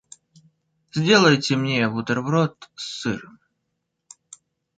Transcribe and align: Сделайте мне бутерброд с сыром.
Сделайте 0.95 1.55
мне 1.57 1.87
бутерброд 1.87 2.71
с 2.73 3.01
сыром. 3.01 3.37